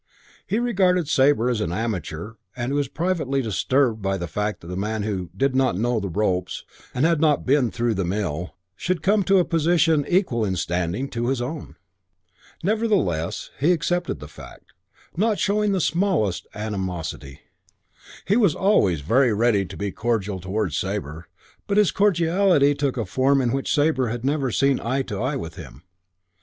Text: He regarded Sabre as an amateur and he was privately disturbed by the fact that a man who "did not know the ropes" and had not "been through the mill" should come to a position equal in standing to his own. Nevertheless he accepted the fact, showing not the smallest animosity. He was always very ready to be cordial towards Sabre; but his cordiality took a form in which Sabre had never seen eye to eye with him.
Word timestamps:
He 0.47 0.57
regarded 0.57 1.07
Sabre 1.07 1.47
as 1.47 1.61
an 1.61 1.71
amateur 1.71 2.33
and 2.55 2.71
he 2.71 2.75
was 2.75 2.87
privately 2.87 3.39
disturbed 3.39 4.01
by 4.01 4.17
the 4.17 4.25
fact 4.27 4.61
that 4.61 4.71
a 4.71 4.75
man 4.75 5.03
who 5.03 5.29
"did 5.37 5.55
not 5.55 5.77
know 5.77 5.99
the 5.99 6.09
ropes" 6.09 6.65
and 6.91 7.05
had 7.05 7.21
not 7.21 7.45
"been 7.45 7.69
through 7.69 7.93
the 7.93 8.03
mill" 8.03 8.55
should 8.75 9.03
come 9.03 9.21
to 9.23 9.37
a 9.37 9.45
position 9.45 10.03
equal 10.09 10.43
in 10.43 10.55
standing 10.55 11.07
to 11.09 11.27
his 11.27 11.39
own. 11.39 11.75
Nevertheless 12.63 13.51
he 13.59 13.71
accepted 13.73 14.19
the 14.19 14.27
fact, 14.27 14.73
showing 15.35 15.71
not 15.71 15.75
the 15.75 15.81
smallest 15.81 16.47
animosity. 16.55 17.41
He 18.25 18.35
was 18.37 18.55
always 18.55 19.01
very 19.01 19.31
ready 19.31 19.65
to 19.65 19.77
be 19.77 19.91
cordial 19.91 20.39
towards 20.39 20.75
Sabre; 20.75 21.27
but 21.67 21.77
his 21.77 21.91
cordiality 21.91 22.73
took 22.73 22.97
a 22.97 23.05
form 23.05 23.39
in 23.39 23.51
which 23.51 23.71
Sabre 23.71 24.07
had 24.07 24.25
never 24.25 24.49
seen 24.49 24.79
eye 24.79 25.03
to 25.03 25.21
eye 25.21 25.35
with 25.35 25.57
him. 25.57 25.83